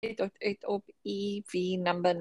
[0.00, 2.14] het op, het op EV number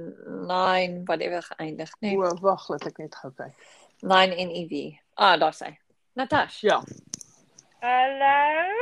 [0.47, 2.17] 9 whatever geëindig, nee.
[2.17, 3.65] O, wag, laat ek net gou kyk.
[4.01, 4.97] 9 in EV.
[5.13, 5.75] Ah, daar sê.
[6.13, 6.67] Natasha.
[6.67, 6.83] Ja.
[7.85, 8.73] Hallo.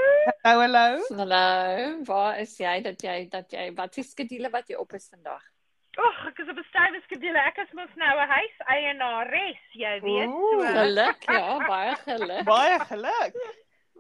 [0.42, 1.04] Hallo, hallo.
[1.18, 5.10] Hallo, waar is jy dat jy dat jy wat is skedule wat jy op is
[5.12, 5.53] vandag?
[5.94, 7.38] Ag, ek is op 'n stywe skedule.
[7.38, 10.28] Ek is mos nou 'n huiseienares, jy weet.
[10.28, 10.62] Ooh.
[10.62, 12.44] So Geluk, ja, baie geluk.
[12.46, 13.36] Baie geluk.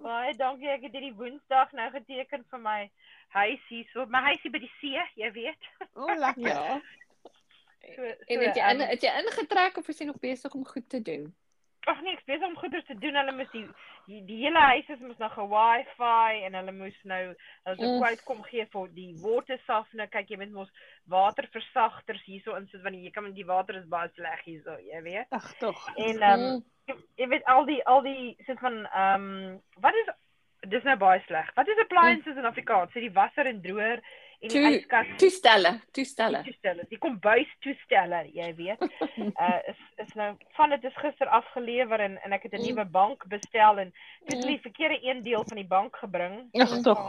[0.02, 0.70] baie dankie.
[0.70, 2.92] Ek het hierdie Woensdag nou geteken vir my
[3.38, 5.70] huis hier so, my huisie by die see, jy weet.
[5.94, 6.48] O, lekker.
[6.48, 6.82] Ja.
[7.96, 10.66] So, En het jy in, ehm, het jy ingetrek of is jy nog besig om
[10.66, 11.36] goed te doen?
[11.86, 13.16] Ag nee, ek is besig om goeders te doen.
[13.20, 13.66] Hulle moes die
[14.08, 18.00] die, die hele huis is mos nou ge-Wi-Fi en hulle moes nou hulle se Mm.
[18.02, 20.08] kwyt kom gee vir die water softener.
[20.08, 20.70] Kyk, jy moet mos
[21.34, 25.28] waterversagters hierso insit want jy kan die water is baie sleg hierso, jy weet.
[25.32, 25.80] Ag tog.
[25.98, 26.98] En ehm um, Mm.
[27.18, 30.10] jy, weet al die al die soort van ehm um, wat is
[30.70, 31.50] dis nou baie sleg.
[31.56, 32.92] Wat is appliances in Afrikaans?
[32.94, 34.00] So die wasser en droër
[34.44, 35.08] en die yskas.
[35.22, 36.42] Toestelle, toestelle.
[36.44, 38.82] Die toestelle, die kombuistoestelle, jy weet.
[38.82, 42.68] Uh is is nou van dit is gister afgelewer en en ek het 'n Mm.
[42.68, 43.94] nuwe bank bestel en
[44.28, 44.48] dit Mm.
[44.48, 46.50] die verkeerde een deel van die bank gebring.
[46.54, 47.00] Ag, tog.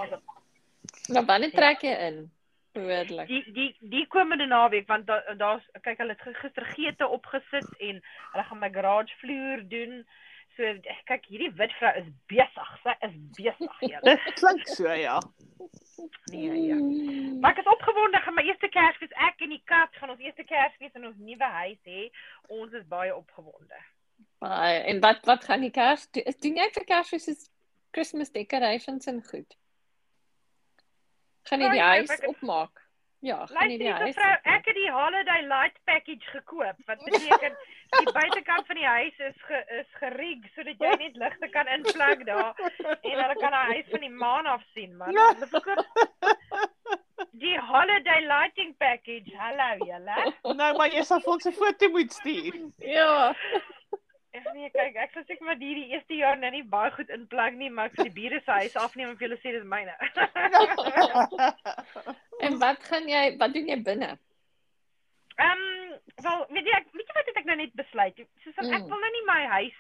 [1.08, 2.30] Nou wanneer trek jy in?
[2.74, 3.28] Behoorlik.
[3.28, 8.02] Die die die komende naweek want daar daar's kyk hulle het gister geete opgesit en
[8.32, 10.06] hulle gaan my garage vloer doen.
[10.54, 10.62] So
[11.08, 12.68] kyk hierdie wit vrou is besig.
[12.84, 14.14] Sy is besig julle.
[14.26, 15.16] Dit klink so ja.
[16.30, 16.76] Nee, ja.
[16.78, 17.40] Mm.
[17.40, 20.46] Maar ek is opgewonde gaan my eerste Kersfees ek en die kat gaan ons eerste
[20.46, 22.06] Kersfees in ons nuwe huis hê.
[22.54, 23.82] Ons is baie opgewonde.
[24.44, 24.78] Baie.
[24.92, 26.62] En wat wat gaan die Kers doen?
[26.62, 27.44] Jy vir Kersfees is
[27.94, 29.58] Christmas decorations en goed?
[31.50, 32.83] Gaan jy die Ja, huis opmaak?
[33.24, 34.04] Ja, huis?
[34.04, 36.76] mevrou, ek het die holiday light package gekoop.
[36.88, 37.56] Wat beteken
[37.98, 42.24] die buitekant van die huis is ge, is gerig sodat jy net ligte kan inplug
[42.28, 42.52] daar
[43.00, 45.16] en hulle kan die huis van die maan af sien, man.
[45.16, 45.86] Hulle verkoop
[47.44, 49.32] die holiday lighting package.
[49.38, 50.18] Hallo julle.
[50.60, 52.60] Nou maar jy sal vir ons 'n foto moet stuur.
[52.78, 53.32] Ja.
[54.34, 57.68] Ek nee, kyk, ek sê maar hierdie eerste jaar nou nie baie goed inplug nie,
[57.70, 59.94] maar ek vir die bure se huis afneem en vir hulle sê dis myne.
[62.44, 64.08] En wat gaan jy wat doen jy binne?
[65.38, 65.92] Ehm, um,
[66.26, 68.18] wel, weet jy, ek weet jy wat het ek nou net besluit?
[68.42, 68.74] Soos mm.
[68.74, 68.90] ek Mm.
[68.90, 69.78] wil nou nie my huis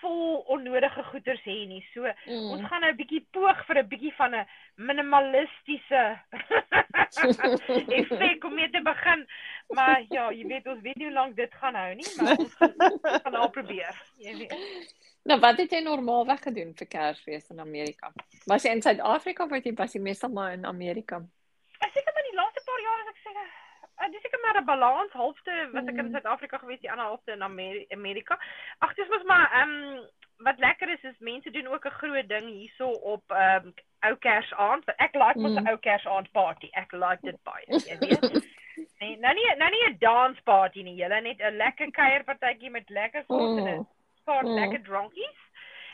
[0.00, 1.84] vol onnodige goederes hê nie.
[1.94, 2.50] So Mm.
[2.52, 4.46] ons gaan nou 'n bietjie poog vir 'n bietjie van 'n
[4.76, 6.18] minimalistiese
[8.00, 9.26] effek om mee te begin.
[9.68, 12.54] Maar ja, jy weet ons weet nie hoe lank dit gaan hou nie, maar ons
[12.54, 13.94] gaan, ons gaan al probeer.
[14.18, 14.54] Jy weet.
[15.24, 18.12] Nou wat het jy normaalweg gedoen vir Kersfees in Amerika?
[18.46, 21.20] Was jy in Suid-Afrika of was jy was jy meestal maar in Amerika?
[21.80, 23.30] Ek seker maar die laaste paar jaar as ek sê
[24.00, 26.10] uh, dis seker maar 'n balans, halfte wat ek in Mm.
[26.10, 28.38] Suid-Afrika gewees, die ander halfte in Ameri Amerika.
[28.78, 32.28] Ag, dis mos maar ehm um, wat lekker is is mense doen ook 'n groot
[32.28, 34.84] ding hierso op ehm um, ou Kersaand.
[34.96, 35.66] Ek like mos 'n Mm.
[35.68, 36.68] ou Kersaand party.
[36.72, 38.20] Ek like dit baie, jy weet.
[39.00, 42.88] Nee, nou nie nou nie 'n dance party nie, julle net 'n lekker kuierpartytjie met
[42.90, 43.86] lekker kos en 'n Mm.
[44.24, 44.54] paar Mm.
[44.54, 45.38] lekker dronkies.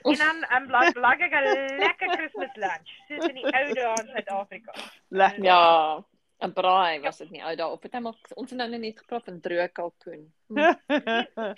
[0.06, 3.72] En dan ehm um, like like ek 'n lekker Christmas lunch, soos in die ou
[3.72, 4.72] dae in Suid-Afrika.
[5.08, 5.44] Lekker.
[5.44, 6.04] Ja,
[6.40, 7.82] 'n braai was dit nie ou daar op.
[7.82, 10.32] Het hy maar ons het nou net net gepraat van droë kalkoen.
[10.48, 11.54] Hm.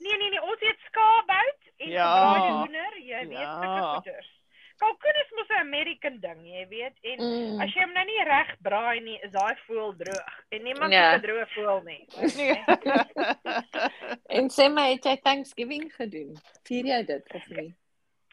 [0.00, 2.08] Nee nee nee, ons eet skaapbout en Ja.
[2.12, 3.52] gebraaide hoender, jy weet, Ja.
[3.62, 4.38] sulke goeders.
[4.76, 6.96] Kalkoen is mos 'n American ding, jy weet.
[7.02, 7.60] En Mm.
[7.60, 10.34] as jy hom nou nie reg braai nie, is daai voël droog.
[10.48, 11.10] En niemand Ja.
[11.10, 11.16] ja.
[11.16, 12.06] 'n droë voël nie.
[12.36, 12.64] Nee.
[14.36, 16.36] En sê my, het jy Thanksgiving gedoen?
[16.64, 17.74] Vier jy dit of nie?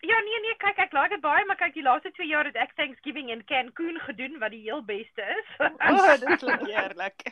[0.07, 2.55] Ja nee nee, kyk ek like dit baie, maar kyk die laaste 2 jaar het
[2.55, 5.49] ek Thanksgiving in Cancun gedoen wat die heel beste is.
[5.59, 5.67] O,
[6.23, 7.25] dit klink heerlik.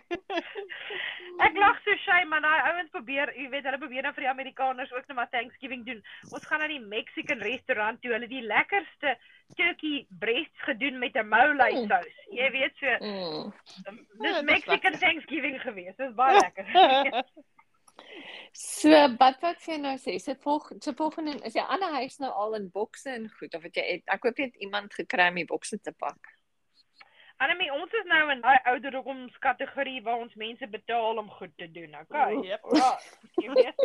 [1.46, 4.30] Ek lag so shy man, daai ouens probeer, jy weet, hulle probeer nou vir die
[4.32, 6.00] Amerikaners ook net maar Thanksgiving doen.
[6.32, 8.14] Ons gaan na die Mexican restaurant toe.
[8.16, 9.18] Hulle die lekkerste
[9.60, 11.88] turkey breasts gedoen met 'n mole Mm.
[11.92, 12.16] sous.
[12.32, 13.52] Jy weet so, Mm.
[13.84, 14.94] Ja, dis dis Mexican.
[15.00, 15.98] Thanksgiving geweest.
[15.98, 16.66] Dis baie lekker.
[18.56, 18.90] So,
[19.20, 22.56] wat wat sê nou sê, sit volg so volgende is jy ander huis nou al
[22.56, 25.36] in bokse en goed of het jy het, ek hoop jy het iemand gekry om
[25.42, 26.32] die bokse te pak.
[27.44, 31.92] Annelie, ons is nou in daai ouderdomskategorie waar ons mense betaal om goed te doen,
[32.00, 32.32] okay?
[32.48, 32.70] Yep.
[32.80, 32.94] Ja,
[33.44, 33.84] jy weet.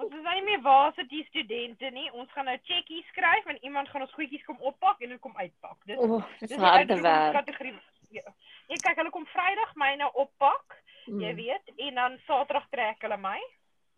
[0.00, 2.06] Ons is nou nie meer varsity studente nie.
[2.16, 5.36] Ons gaan nou checkies skryf en iemand gaan ons goedjies kom oppak en dit kom
[5.36, 5.76] uitpak.
[5.84, 7.04] Dis O, oh, dis die harde werk.
[7.04, 7.76] ouderdomskategorie.
[8.16, 8.32] Ja.
[8.72, 10.78] Jy kyk, hulle kom Vrydag my nou oppak,
[11.10, 11.20] Mm.
[11.24, 13.38] jy weet, en dan Saterdag trek hulle my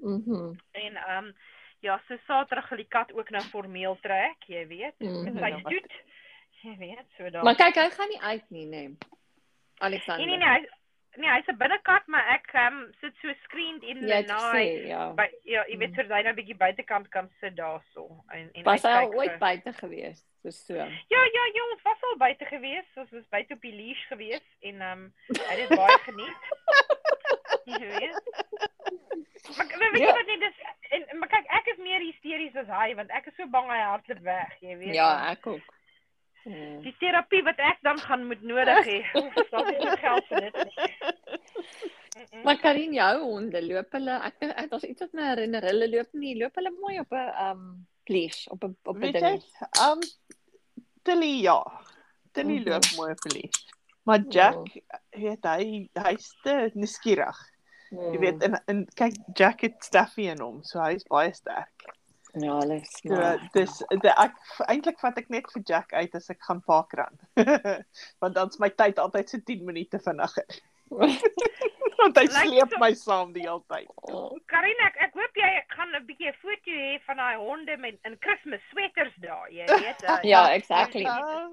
[0.03, 0.55] Mhm.
[0.73, 1.33] en ehm um,
[1.81, 5.39] ja, so Saterdag gaan die kat ook nou formeel trek, jy weet, met Mhm.
[5.39, 5.93] sy Ja, stoet.
[6.63, 7.45] Jy weet, so dan.
[7.45, 8.71] Maar kyk, hy gaan nie uit nie, nê.
[8.71, 8.89] Nee.
[8.89, 8.97] Nee
[9.79, 10.27] Alexander.
[10.27, 10.69] nee nee, hy,
[11.17, 14.87] nee, hy's 'n binnekat, maar ek um, sit so screened in Jy the night.
[14.87, 15.13] ja.
[15.15, 15.95] By ja, jy weet Mm.
[15.95, 19.31] sodat hy nou 'n bietjie buitekant kan sit daarso en en Was hy al ooit
[19.31, 20.25] vir- buite gewees?
[20.43, 20.75] Dis so.
[20.75, 22.87] Ja, ja, ja, ons was al buite gewees.
[22.97, 26.37] Ons was buite op die leash gewees en ehm um, hy het dit baie geniet.
[27.65, 28.23] Jy weet.
[29.57, 30.15] Maar maar weet jy Ja.
[30.15, 30.59] wat nie dis
[30.91, 33.79] en maar kyk, ek is meer hysteries as hy want ek is so bang hy
[33.83, 34.95] hardloop weg, jy weet.
[34.95, 35.75] Ja, ek ook.
[36.45, 36.81] Hmm.
[36.83, 38.99] Die terapie wat ek dan gaan moet nodig hê.
[39.51, 42.43] Daar is nie geld vir dit nie.
[42.45, 46.13] Maar Karin, jou honde loop hulle ek ek daar's iets wat my herinner, hulle loop
[46.13, 49.43] nie, loop hulle mooi op 'n um leash, op 'n op 'n Weet jy, ding.
[49.87, 50.01] um
[51.03, 51.59] Tilly ja.
[52.33, 52.69] Tilly Mhm.
[52.69, 53.51] loop mooi op die.
[54.05, 54.67] Maar Jack,
[55.11, 57.39] weet hy, hy's te nuuskierig.
[57.93, 61.89] Jy weet en en kyk Jack het Staffy in hom, so hy's baie sterk.
[62.35, 63.19] ja, hulle is So
[63.53, 64.37] dis de, ek
[64.73, 67.19] eintlik vat ek net vir Jack uit as ek gaan parkrun.
[68.25, 70.47] Want dan's my tyd altyd so 10 minute vinniger.
[72.03, 73.87] Want hy sleep my saam die hele tyd.
[74.09, 77.77] Oh, Karina, ek, ek hoop jy gaan 'n bietjie 'n foto hê van daai honde
[77.85, 80.03] met in Kersfees sweaters daar, jy weet.
[80.09, 81.05] Uh, Ja, exactly.
[81.05, 81.53] Ah,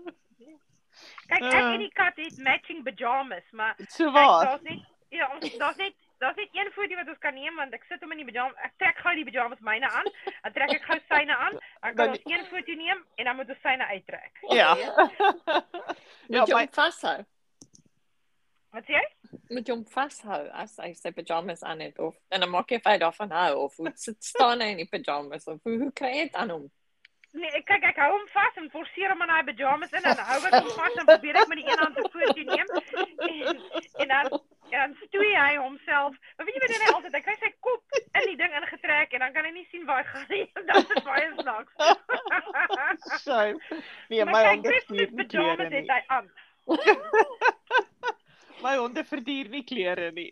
[1.30, 4.80] Kyk, ek en die kat het matching pyjamas, maar So daar's net
[5.12, 8.02] ja, ons daar's net daar's net een foto wat ons kan neem want ek sit
[8.04, 8.56] hom in die pyjamas.
[8.64, 10.08] Ek trek gou die pyjamas myne aan,
[10.44, 13.36] dan trek ek gou syne aan, dan kan Dan- ons een foto neem en dan
[13.36, 14.34] moet ons syne uittrek.
[14.52, 14.74] Ja.
[14.76, 17.20] Moet jy my- hom vashou?
[18.72, 19.06] Wat sê jy?
[19.50, 22.78] Moet jy hom vashou as hy sy pyjamas aan het of en dan maak jy
[22.86, 26.12] vir daarvan hou of hoe sit staan hy in die pyjamas of hoe, hoe kry
[26.18, 26.68] jy dit aan hom?
[27.38, 30.16] Nee, ek kyk ek hou hom vas en forceer hom in daai pyjamas in en
[30.18, 32.70] dan hou ek hom vas en probeer ek met die een hand 'n foto neem
[33.26, 33.62] en
[34.02, 34.40] en dan
[34.70, 36.14] en dan stoei hy homself.
[36.38, 39.20] Maar weet jy wat hy altyd hy kry sy kop in die ding ingetrek en
[39.26, 40.46] dan kan hy nie sien waar hy gaan nie.
[40.54, 41.74] Dit is baie snaaks.
[43.26, 43.38] So.
[44.26, 45.86] Nee, my honde verdier nie klere nie.
[45.90, 46.30] hy aan.
[48.60, 50.32] My honde verdier nie klere nie.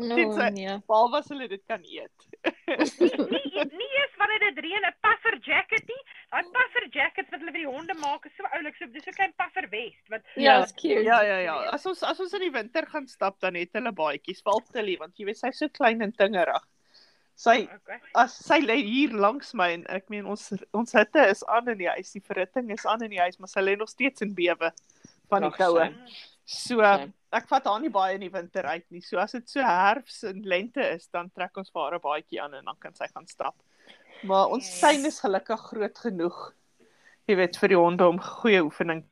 [0.00, 0.76] No, Tensy nee.
[0.88, 2.28] behalwe as hulle dit kan eet.
[3.32, 6.02] Nie nie eers wanneer dit reën 'n puffer jacket nie.
[6.32, 8.76] Daai puffer jackets wat hulle vir die honde maak is so oulik.
[8.78, 11.04] So dis so 'n klein puffer vest wat Ja, is cute.
[11.04, 11.56] Ja ja ja.
[11.76, 14.96] As ons as ons in die winter gaan stap dan het hulle baadjies, veral Tilly
[14.96, 16.64] want jy weet sy's so klein en tingerig.
[17.36, 17.98] Sy Okay.
[18.14, 21.78] as sy lê hier langs my en ek meen ons ons hitte is aan in
[21.78, 24.32] die huis, die verhitting is aan in die huis, maar sy lê nog steeds in
[24.34, 24.70] bewe
[25.28, 25.90] van die koue.
[26.46, 26.80] So
[27.36, 29.00] ek vat haar nie baie in die winter uit nie.
[29.04, 32.40] So as dit so herfs en lente is, dan trek ons vir haar 'n baadjie
[32.42, 33.54] aan en dan kan sy gaan stap.
[34.24, 34.80] Maar ons Yes.
[34.80, 36.52] tuin is gelukkig groot genoeg.
[37.28, 39.04] Jy weet vir die honde om goeie oefening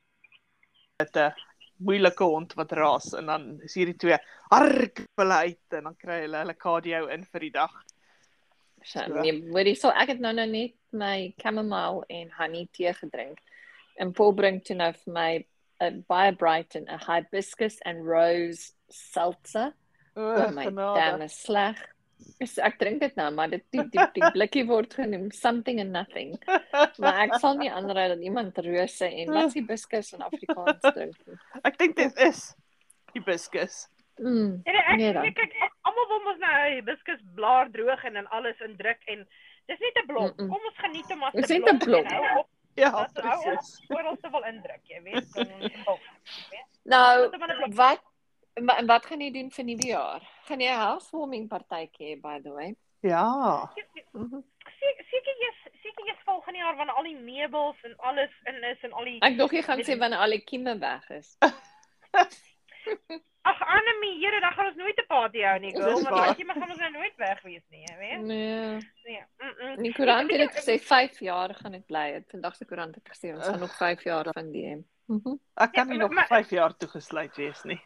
[1.02, 1.34] 'n
[1.80, 4.16] moeilike hond wat raas en dan is hierdie twee
[4.50, 7.72] hark hulle uit en dan kry hulle hulle cardio in vir die dag.
[8.84, 9.22] Shame.
[9.22, 13.40] Nee, hoorie, so ek het nou nou net my chamomile en honey tee gedrink.
[14.00, 15.30] En Paul bring toe nou vir my
[15.82, 19.72] 'n baie bright en 'n hibiscus and rose seltzer.
[20.16, 21.80] Oh my damn, is sleg.
[22.40, 25.90] Is ek drink dit nou, maar dit die die, die blikkie word genoem something and
[25.90, 26.36] nothing.
[26.98, 31.18] Maar ek sal nie aanraai dat iemand rose en wat is hibiscus in Afrikaans drink
[31.26, 31.40] nie.
[31.64, 32.52] Ek dink dit is
[33.16, 33.88] hibiscus.
[34.18, 34.60] Mm.
[34.64, 35.22] En ek Nee nee, dan.
[35.22, 39.26] kyk ek- almal wil mos nou hibiscus blaar droog en dan alles indruk en
[39.66, 40.32] dis net 'n blom.
[40.36, 40.48] Mm-mm.
[40.48, 42.04] Kom ons geniet hom as Dis 'n net 'n blom.
[42.04, 42.16] blom.
[42.16, 43.80] en hou op Ja, presies.
[43.88, 45.32] oral te wil indruk, jy weet.
[45.32, 46.00] Kom ons op.
[46.84, 47.30] Nou,
[47.74, 48.00] Wat
[48.56, 50.22] 'n en wat gaan jy doen vir nuwe jaar?
[50.46, 52.74] Gaan jy 'n housewarming partytjie hê by the way?
[53.00, 53.70] Ja.
[54.12, 54.40] Mhm.
[54.78, 58.78] Se- Seker jy's seker jy's volgende jaar wanneer al die meubels en alles in is
[58.82, 61.36] en al die Ek dog jy gaan sê wanneer al die kieme weg is.
[63.50, 66.44] Ag Annelie, here, dan gaan ons nooit 'n party hou nie, girl, want weet jy
[66.44, 68.20] maar gaan ons nou nooit weg wees nie, jy weet.
[68.20, 68.78] Nee.
[69.04, 69.22] Nee.
[69.38, 69.82] Mm -mm.
[69.82, 72.12] Die koerant het dit gesê 5 jaar gaan dit bly.
[72.12, 74.76] Het vandag se koerant het gesê ons gaan nog 5 jaar van die hê.
[75.06, 75.36] Mhm.
[75.54, 77.80] Ek kan Ja, nie maar- nog maar- 5 jaar toegesluit wees nie.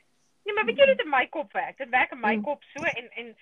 [0.44, 1.76] Nee, maar weet jy dit in my kop werk?
[1.76, 2.42] Dit werk in my Mm.
[2.42, 3.36] kop so en en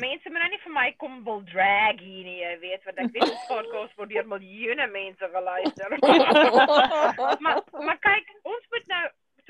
[0.00, 3.10] mense moet nou nie vir my kom wil drag hier nie, jy weet, want ek
[3.12, 5.88] weet ons podcast word deur miljoene mense geluister.
[7.40, 8.26] maar maar kyk,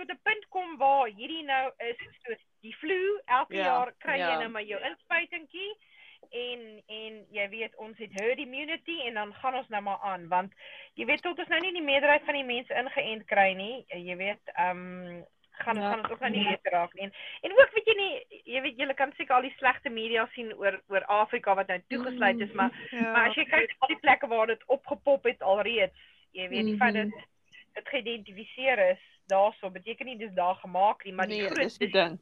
[0.06, 4.18] tot 'n punt kom waar hierdie nou is soos die flu, elke Ja, jaar kry
[4.18, 4.30] ja.
[4.30, 5.72] jy nou maar jou inspuitingkie
[6.32, 10.28] en en jy weet ons het herd immunity en dan gaan ons nou maar aan
[10.28, 10.52] want
[10.94, 14.16] jy weet tot ons nou nie die meerderheid van die mense ingeënt kry nie, jy
[14.16, 15.82] weet, ehm um, gaan Ja.
[15.82, 15.90] ja.
[15.90, 17.02] gaan ons ook nou nie beter raak nie.
[17.02, 20.26] En, en ook weet jy nie, jy weet julle kan seker al die slegte media
[20.34, 23.12] sien oor oor Afrika wat nou toegesluit is, maar Ja.
[23.12, 25.94] maar as jy kyk na al die plekke waar dit opgepop het alreeds,
[26.32, 27.10] jy weet die feit Mhm.
[27.10, 27.20] dat
[27.74, 31.78] dit geïdentifiseer is daarso beteken nie dis daar gemaak nie, maar die nee, groot dis
[31.78, 32.18] die ding.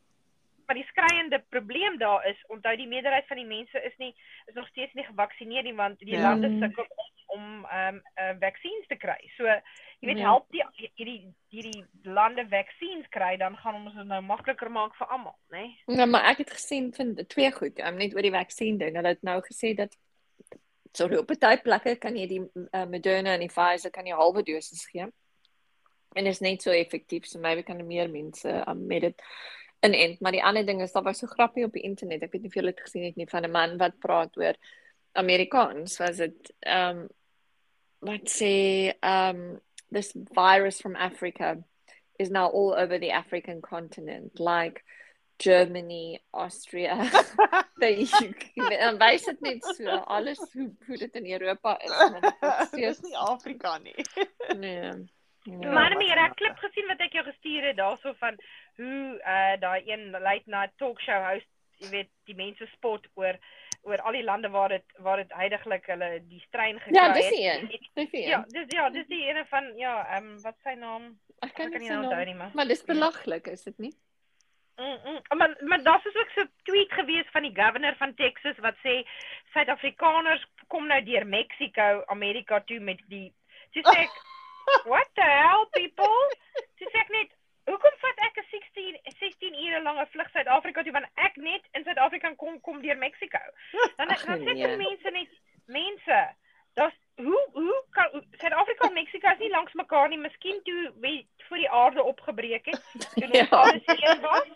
[0.66, 4.14] maar die skreiende probleem daar is, onthou die meerderheid van die mense is nie
[4.46, 6.22] is nog steeds nie gevaksinneer nie want die Ja.
[6.30, 6.86] lande sukkel
[7.26, 9.18] om ehm um, uh, vaksines te kry.
[9.36, 10.28] So jy weet Ja.
[10.30, 10.62] help die
[10.96, 15.76] hierdie hierdie lande vaksines kry, dan gaan ons dit nou makliker maak vir almal, né?
[15.86, 15.96] Nee?
[15.98, 17.78] Ja, maar ek het gesien van die twee goed.
[17.78, 18.96] Ek net oor die vaksin ding.
[18.96, 19.96] Hulle het nou gesê dat
[20.92, 24.42] sorry, op baie plekke kan jy die uh, Moderna en die Pfizer kan jy halwe
[24.42, 25.06] dosis gee.
[26.14, 29.22] En is net so effektief, so maybe kan er meer mense um, met dit
[29.80, 30.20] inent.
[30.20, 32.22] Maar die ander ding is daar was so grappie op die internet.
[32.22, 34.56] Ek weet nie of julle dit gesien het nie van 'n man wat praat oor
[35.12, 37.08] Amerikaans was dit um,
[38.00, 41.58] wat sê um this virus from Africa
[42.18, 44.82] is now all over the African continent like
[45.38, 46.96] Germany, Austria,
[47.80, 48.52] the UK.
[48.78, 51.90] En wys dit net so alles hoe hoe dit in Europa is.
[51.90, 54.06] maar dit is nie Afrika nie.
[54.56, 54.92] Nee.
[55.44, 58.36] Ja, maar meer ek klip gesien wat ek jou gestuur het daarso van
[58.76, 61.48] hoe uh daai een late night talkshow host,
[61.82, 63.38] jy weet, die mense spot oor
[63.82, 67.14] oor al die lande waar dit waar dit heidaglik hulle die strein gekry Ja, het.
[67.14, 67.66] dis die een.
[67.94, 68.48] Dis die Ja, een.
[68.52, 71.18] dis ja, dis die ene van ja, ehm um, wat sy naam?
[71.40, 72.50] Ek Ek kan kan nie onthou nie, maar.
[72.54, 73.92] Maar dis belaglik, is dit nie?
[74.78, 75.20] Mm, mm.
[75.38, 78.74] Maar maar daar's dus ook so 'n tweet gewees van die governor van Texas wat
[78.86, 79.02] sê
[79.52, 83.32] Suid-Afrikaners kom nou deur Mexico Amerika toe met die
[83.74, 84.10] sê ek
[84.84, 86.18] what the hell people?
[86.78, 87.30] Sê ek net
[87.70, 91.84] hoekom vat ek 'n 16 16 ure lange vlug Suid-Afrika toe want ek net in
[91.84, 93.38] Suid-Afrika kom kom deur Mexico.
[93.96, 94.76] Dan Ag, dan sê nee.
[94.76, 95.30] mense net
[95.66, 96.20] mense
[96.74, 98.08] Dis hoe hoe kan
[98.40, 100.18] Suid-Afrika en Mexiko is nie langs mekaar nie.
[100.18, 102.82] Miskien toe wie voor die aarde opgebreek het.
[103.14, 103.46] Toe ons Ja.
[103.50, 104.48] alles een was.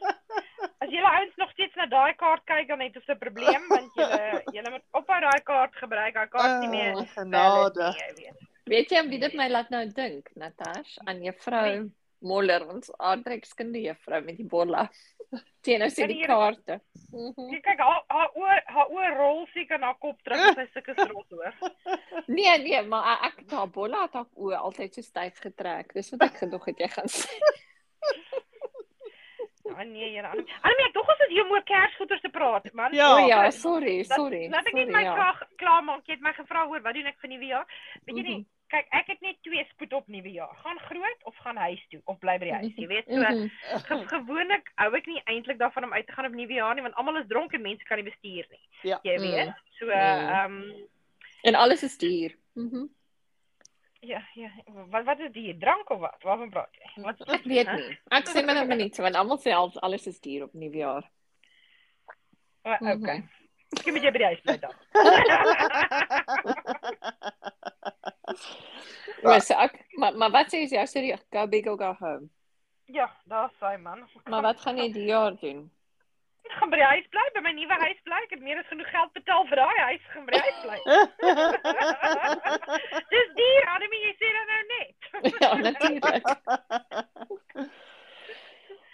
[0.78, 3.92] As julle ouens nog steeds na daai kaart kyk dan het ons 'n probleem want
[4.00, 6.14] julle julle moet ophou daai kaart gebruik.
[6.14, 7.86] Daai kaart is nie meer valid genade.
[8.16, 8.32] nie,
[8.66, 8.90] weet.
[8.90, 11.90] Weet jy wie dit my laat nou dink, Natash, aan juffrou
[12.26, 14.86] Moller, ons aardrykskunde juffrou met die bolla.
[15.66, 16.78] Teen nou Kan die kaarte.
[17.12, 17.50] Mhm.
[17.52, 20.94] Jy kyk haar haar oor haar oor rol seker na kop terug as sy sulke
[20.96, 21.52] strot hoor.
[22.36, 25.92] Nee, nee, maar ek het haar bolla het haar oë altyd so styf getrek.
[25.94, 27.28] Dis wat ek gedog het jy gaan sê.
[29.66, 30.38] Ja nee, jy aan.
[30.62, 32.92] Annelie, ek dog ons het hier om oor Kersgoeders te praat, man.
[32.94, 33.08] Ja.
[33.16, 34.44] O ja, sorry, Laat- sorry.
[34.52, 35.14] Laat ek net sorry, my ja.
[35.18, 36.04] vraag klaar maak.
[36.06, 37.66] Jy het my gevra oor wat doen ek vir nuwe jaar?
[38.06, 38.46] Weet jy nie, Mhm.
[38.68, 40.54] Kyk, ek het net twee spoed op nuwe jaar.
[40.62, 42.72] Gaan groot of gaan huis toe of bly by die huis.
[42.76, 43.48] Jy weet, so Mhm.
[43.86, 46.82] ge gewoonlik hou ek nie eintlik daarvan om uit te gaan op nuwe jaar nie,
[46.82, 48.60] want almal is dronk en mense kan nie bestuur nie.
[48.82, 48.98] Ja.
[49.02, 49.22] Jy Mm.
[49.22, 49.54] weet.
[49.78, 49.92] So Mm.
[49.92, 50.62] ehm
[51.42, 52.34] En alles is duur.
[52.54, 52.86] Mhm.
[54.00, 54.50] ja, ja,
[54.90, 56.22] wat wat is die drank of wat?
[56.22, 57.02] Waarvan praat jy?
[57.02, 57.98] Wat Ek weet nie.
[58.10, 61.10] Ek sê maar net nie want almal sê al- alles is duur op nuwejaar.
[62.64, 62.90] Mhm.
[62.90, 63.16] okay.
[63.16, 63.30] Moet
[63.84, 64.74] jy by die huis bly dan.
[69.22, 72.28] Maar so ek maar maar wat sê jy sorry, go big or go home.
[72.86, 74.08] ja, daar's hy man.
[74.24, 75.70] Maar wat gaan jy die jaar doen?
[76.46, 78.20] Ek gaan by die huis bly, by my nuwe huis bly.
[78.26, 80.60] Ek het meer as genoeg geld betaal vir daai huis, ek gaan by die huis
[80.62, 80.78] bly.
[83.14, 84.98] Dis duur, Annelie, jy sê dit nou net.
[85.42, 86.24] ja, natuurlik.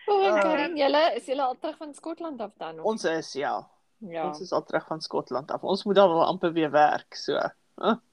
[0.08, 2.80] O, oh, Karin, julle is julle al terug van Skotland af dan?
[2.80, 3.54] Ons is ja.
[4.08, 4.26] Ja.
[4.26, 5.62] Ons is al terug van Skotland af.
[5.62, 7.38] Ons moet dan wel amper weer werk, so.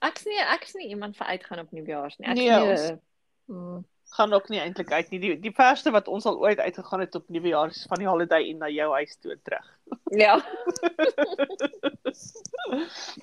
[0.00, 2.28] Ek's nie ek's nie iemand vir uitgaan op nuwejaars nie.
[2.28, 2.96] Ek's Nee, nie, ons- eh,
[3.46, 5.20] mm, Gaan ook nie eintlik uit nie.
[5.20, 8.42] Die die verste wat ons al ooit uitgegaan het op Nuwejaar is van die holiday
[8.48, 9.78] in na jou huis toe terug.
[10.10, 10.40] ja.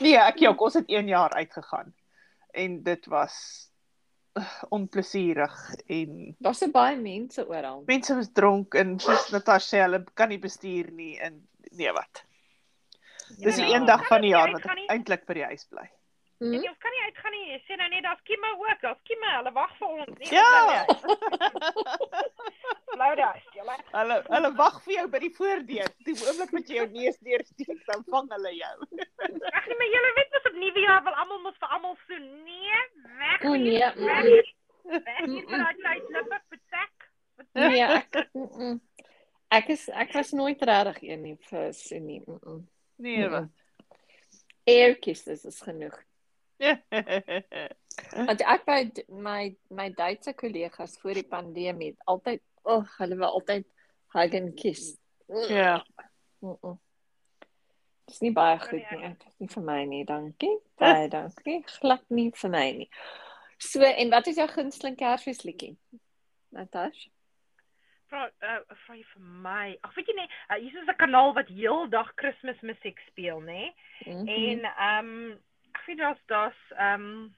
[0.03, 1.93] nee, ek ook, ons het 1 jaar uitgegaan.
[2.51, 3.67] En dit was
[4.33, 7.83] uh, onplesierig en Daar's so baie mense oral.
[7.85, 12.23] mense was dronk en soos Natasha sê hulle kan nie bestuur nie en nee wat.
[13.37, 14.87] Dis die een dag van die jaar wat ek nie.
[14.89, 15.87] eintlik by die huis bly.
[16.39, 16.61] En Hm?
[16.61, 17.45] jy kan nie uitgaan nie.
[17.51, 18.81] Jy sê nou net daar's kimme ook.
[18.81, 19.29] Daar's kimme.
[19.37, 20.17] Hulle wag vir ons.
[20.19, 20.85] Nee, Ja.
[23.15, 23.75] Die huis, julle.
[23.93, 25.89] Hulle hulle wag vir jou by die voordeur.
[26.05, 28.75] Die oomblik wat jy jou neus deursteek, dan vang hulle jou.
[28.77, 32.17] Ag nee, maar julle weet mos op nuwe jaar wil almal mos vir almal so
[32.21, 32.79] nee,
[33.19, 33.43] weg.
[33.45, 34.23] O, nee, mm, Weg.
[34.23, 34.31] mm.
[34.31, 34.47] hier,
[35.09, 37.09] Weg hier vir daai klein lippe vertek.
[37.57, 38.79] Nee, ek mm, mm.
[39.59, 42.21] ek is ek was nooit regtig een nie vir so nie.
[42.25, 42.61] Mm -mm.
[42.97, 43.49] Nee wat.
[44.67, 45.95] Air kisses is genoeg.
[48.27, 49.41] Want ek by my
[49.73, 53.65] my Duitse kollegas voor die pandemie het altyd, o, oh, hulle wou altyd
[54.15, 54.97] hug and kiss.
[55.49, 55.85] ja.
[56.39, 56.77] Mm -mm.
[58.07, 59.09] Dis nie baie goed nie.
[59.09, 60.53] Dit is nie vir my nie, dankie.
[60.79, 61.63] Baie dankie.
[61.79, 62.89] Glad nie vir my nie.
[63.57, 65.77] So, en wat is jou gunsteling Kersfeesliedjie?
[66.49, 67.09] Natasha?
[68.09, 69.77] Vra uh, vra jy vir my.
[69.83, 73.71] Ag weet jy nie, uh, hier is 'n kanaal wat heeldag Kersfees musiek speel, nê?
[74.05, 74.27] Mm -hmm.
[74.27, 75.39] En ehm um,
[75.75, 77.35] ek weet daar's daar's ehm um,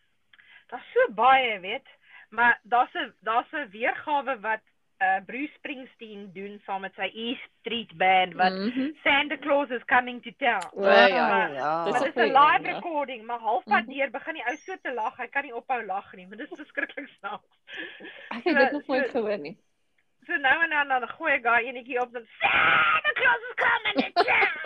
[0.68, 1.88] daar's so baie, weet,
[2.30, 4.62] maar daar's 'n daar's 'n weergawe wat
[5.02, 8.92] uh Bruce Springsteen doen saam met sy E Street band wat Mhm.
[9.04, 10.70] Santa Claus is coming to town.
[10.74, 11.48] O, ja.
[11.48, 11.86] Ja.
[11.86, 12.74] Een dit is 'n goeie live ja.
[12.74, 13.94] recording, maar halfpad Mhm.
[13.98, 16.52] deur begin die ou so te lag, hy kan nie ophou lag nie, maar dit
[16.52, 17.58] is verskriklik snaaks.
[18.30, 19.58] Ek het dit So- nog nooit so- gehoor nie.
[20.30, 23.98] So nou en dan dan gooi ek daai enetjie op dan Santa Claus is coming
[24.04, 24.56] to town.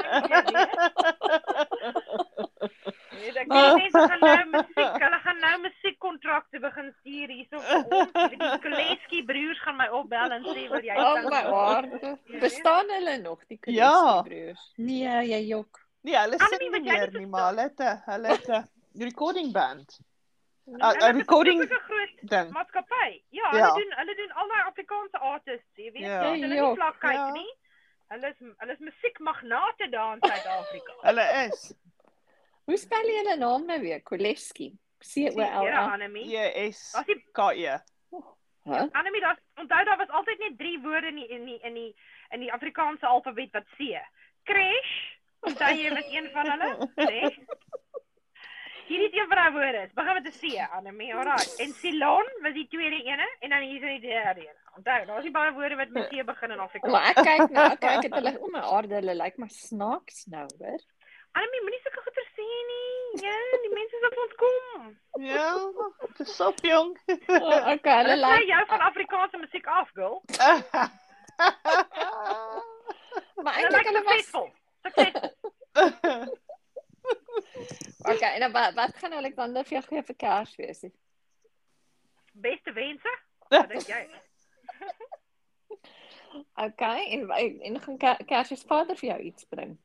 [3.24, 7.86] Weet ek dink mense gaan nou musiek, hulle gaan nou musiekkontrakte begin stuur hierso vir
[8.00, 8.12] ons.
[8.34, 11.60] Die Koleski broers gaan my opbel en sê wil jy Oh sing my vir ons?
[12.03, 12.17] word.
[12.43, 13.93] Bestaan hulle nog die Ja.
[13.93, 14.63] Koleski broers?
[14.89, 15.72] Nee, jy jok.
[16.03, 17.79] Nee, hulle sing nie meer nie maar hulle het
[18.10, 18.53] hulle het 'n
[19.08, 19.88] recording band.
[20.65, 20.91] Ja.
[20.91, 21.60] 'n is 'n recording
[22.22, 22.51] ding.
[22.51, 23.22] maatskappy.
[23.29, 23.74] Ja, hulle Ja.
[23.74, 26.22] doen hulle doen al daai Afrikaanse artists, jy weet, Ja.
[26.24, 26.29] ja.
[26.32, 27.32] hulle Ja, nie vlak kyk ja.
[27.32, 27.51] nie.
[28.08, 30.93] Hulle is hulle is musiekmagnate daar in Suid-Afrika.
[31.08, 31.74] Hulle is
[32.65, 34.01] Hoe spel jy hulle naam nou weer?
[34.01, 34.72] Koleski.
[35.03, 35.91] C O L Ja, L.
[35.91, 36.25] Annemie.
[36.29, 37.77] J S Was die K E.
[38.63, 38.88] Hæ?
[38.91, 41.96] Annemie, daar onthou daar was altyd net drie woorde in die in die in die
[42.32, 44.00] in die Afrikaanse alfabet wat C.
[44.43, 45.17] Crash.
[45.41, 46.89] Onthou jy wat een van hulle?
[46.96, 47.46] Nee.
[48.88, 49.90] Hierdie is een van daai woorde.
[49.94, 50.42] Begin met 'n C,
[50.75, 51.16] Annemie.
[51.16, 51.48] Alraai.
[51.58, 54.56] En Ceylon was die tweede ene en dan hier is die derde een.
[54.75, 56.94] Onthou, daar's nie baie woorde wat met C begin in Afrikaans.
[56.94, 60.25] Maar ek kyk nou, ek kyk het hulle o my aarde, hulle lyk maar snaaks
[60.25, 60.80] nou, hoor.
[61.32, 62.92] Annemie, moenie sulke goeie sê nie.
[63.25, 64.82] Ja, die mense sal vir ons kom.
[65.30, 65.50] Ja,
[66.18, 66.92] dis so jong.
[67.08, 70.22] Oh, okay, hulle lyk jou van Afrikaanse musiek af, girl.
[73.44, 74.50] maar eintlik hulle was suksesvol.
[74.82, 75.30] Suksesvol.
[78.13, 80.84] Okay, en dan wat wat gaan Alexander vir jou gee vir Kersfees?
[82.34, 83.17] Beste wense?
[83.50, 84.03] Wat dink jy?
[86.58, 87.29] Okay, en
[87.62, 89.75] en gaan Ke- Kersfees vader vir jou iets bring?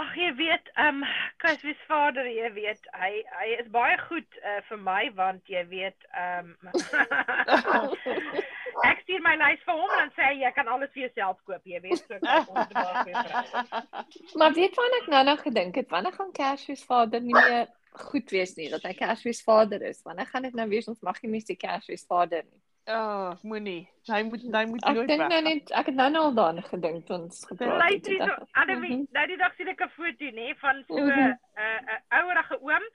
[0.00, 1.04] Ag jy weet, ehm um,
[1.40, 6.08] Kersfees vader, jy weet, hy hy is baie goed uh, vir my want jy weet,
[6.12, 6.72] ehm um,
[8.84, 11.40] ek stuur my lys vir hom en dan sê hy jy kan alles vir jouself
[11.48, 14.36] koop, jy weet, so kyk ons goeie pryse.
[14.40, 17.66] Maar weet wanneer ek nou nou gedink het, wanneer gaan Kersfees vader nie meer
[18.10, 20.02] goed wees nie dat hy Kersfees vader is?
[20.04, 22.60] Wanneer gaan dit nou wees ons mag nie meer die Kersfees vader nie?
[22.86, 23.88] Ja, moenie.
[24.06, 26.66] Hy moet hy moet Ek nooit dink nou net ek het nou nou al daaraan
[26.68, 28.06] gedink toe ons gepraat het.
[28.06, 31.34] Luister ek, mhm, nou die dag sien ek 'n foto nê van so 'n uh,
[31.64, 32.86] uh, ouerige oom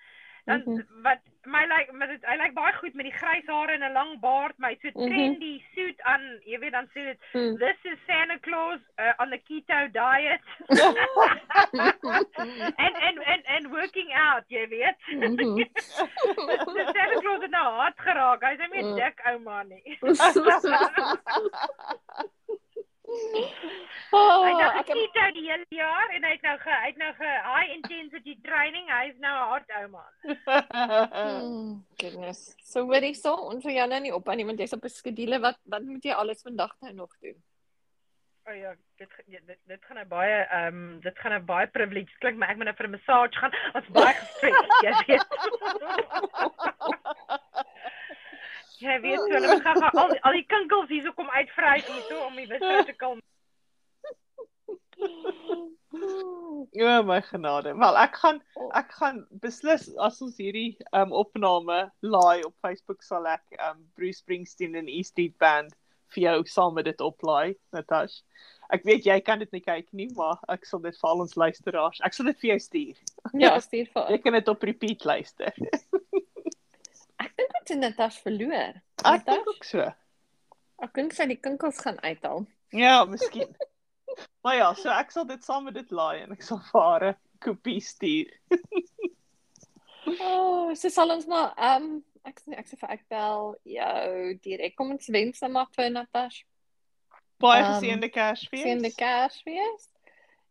[0.46, 0.82] dan Mhm.
[1.04, 3.92] wat my lyk maar dit hy lyk baie goed met die grys hare en 'n
[3.94, 5.08] lang baard, my so Mhm.
[5.08, 7.56] trendy suit aan, jy weet dan sê dit mhm.
[7.58, 10.42] this is Santa Claus uh, on the keto diet
[12.78, 14.98] and and and and working out, jy weet.
[15.08, 15.56] Mhm.
[15.56, 15.96] Dis
[16.96, 18.42] Santa Claus het nou hard geraak.
[18.44, 18.96] Hy's nie meer Mm.
[18.96, 19.98] dik ou man nie.
[24.12, 26.72] Oh, Hy het nou ek het geketo die hele jaar en hy het nou ge,
[26.84, 28.90] hy het nou ge high intensity training.
[28.92, 30.12] Hy's nou 'n hard ou man.
[31.42, 32.56] Mm, goodness.
[32.64, 35.40] So hoorie so, ons wil jou nou nie ophou nie want jy's op 'n skedule.
[35.40, 37.40] Wat wat moet jy alles vandag nou nog doen?
[38.48, 41.68] O oh ja, dit dit dit gaan nou baie ehm um, dit gaan nou baie
[41.68, 43.54] privilege klink, maar ek moet nou vir 'n massage gaan.
[43.74, 45.28] Ons baie gestres, jy weet.
[48.82, 52.48] Jy weet so, hulle gaan al al die kinkels hierso kom uitvryf hierso om die
[52.50, 53.22] wisse te kalm.
[56.72, 57.74] Ja, my genade.
[57.78, 58.40] Wel, ek gaan
[58.78, 64.22] ek gaan beslis as ons hierdie um opname laai op Facebook sal ek um Bruce
[64.22, 65.76] Springsteen en E Street Band
[66.16, 68.20] vir jou saam met dit oplaai, Natash.
[68.72, 71.36] Ek weet jy kan dit nie kyk nie, maar ek sal dit vir al ons
[71.40, 72.00] luisteraars.
[72.08, 73.02] Ek sal dit vir jou stuur.
[73.40, 74.14] Ja, stuur vir.
[74.16, 75.52] Jy kan dit op repeat luister.
[77.22, 78.80] Ek dink dit is Natasha verloor.
[79.06, 79.84] Ek dink ook so.
[80.82, 82.48] Ek dink sy die kinkels gaan uithaal.
[82.74, 83.52] Ja, miskien.
[84.44, 86.62] maar ja, so ek sal dit saam met dit laai en ek sal
[87.12, 88.32] 'n kopie stuur.
[90.20, 94.34] Oh, so sal ons maar ehm um, ek sê ek sê vir ek bel jou
[94.46, 94.76] direk.
[94.78, 96.46] Kom ons wens nou maar vir Natasha.
[97.42, 98.66] Baie Um, geseënde Kersfees.
[98.66, 99.88] Sien die Kersfees.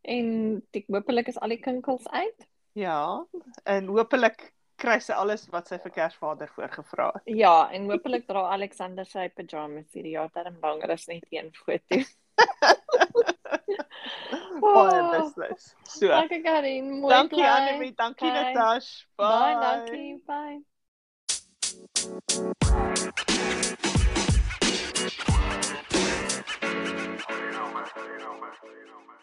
[0.02, 2.46] En ek hopelik is al die kinkels uit.
[2.78, 3.24] Ja,
[3.68, 7.28] en hopelik kry sy alles wat sy vir Kersvader voorgevra het.
[7.28, 12.00] Ja, en hopelik dra Alexander sy pyjamas hierdie jaar darm langer as net een foto.
[14.60, 15.76] Poemės lesz.
[15.82, 16.16] Szület.
[16.16, 16.90] Danke, Karin.
[17.00, 17.68] Muy danke, klein.
[17.68, 17.94] Annemi.
[17.94, 18.54] Danke, Bye.
[18.54, 19.06] Natasha.
[19.16, 19.26] Bye.
[19.26, 20.20] Bye, danke.
[20.26, 20.64] Bye.
[27.30, 27.86] You know, man.
[27.96, 28.52] You know, man.
[28.62, 29.20] You know, man.